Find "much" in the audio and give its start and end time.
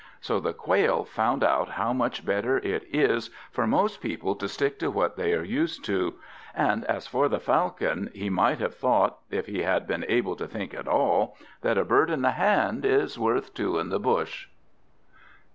1.93-2.25